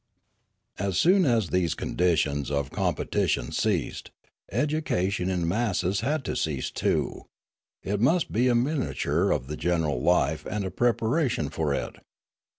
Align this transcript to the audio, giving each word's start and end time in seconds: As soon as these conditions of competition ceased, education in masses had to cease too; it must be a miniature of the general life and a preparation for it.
As 0.79 0.97
soon 0.97 1.25
as 1.25 1.49
these 1.51 1.75
conditions 1.75 2.49
of 2.49 2.71
competition 2.71 3.51
ceased, 3.51 4.09
education 4.51 5.29
in 5.29 5.47
masses 5.47 5.99
had 5.99 6.25
to 6.25 6.35
cease 6.35 6.71
too; 6.71 7.27
it 7.83 8.01
must 8.01 8.31
be 8.31 8.47
a 8.47 8.55
miniature 8.55 9.29
of 9.29 9.45
the 9.45 9.55
general 9.55 10.01
life 10.01 10.43
and 10.49 10.65
a 10.65 10.71
preparation 10.71 11.49
for 11.51 11.71
it. 11.75 11.97